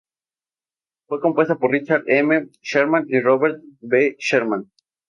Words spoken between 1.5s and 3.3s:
por Richard M. Sherman y